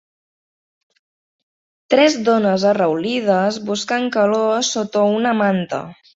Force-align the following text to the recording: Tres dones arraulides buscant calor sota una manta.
Tres 1.95 2.15
dones 2.31 2.65
arraulides 2.71 3.61
buscant 3.69 4.09
calor 4.19 4.67
sota 4.73 5.07
una 5.21 5.37
manta. 5.45 5.85